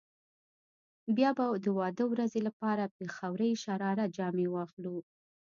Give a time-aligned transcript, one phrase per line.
[1.15, 4.95] بيا به د واده ورځې لپاره پيښورۍ شراره جامې واخلو.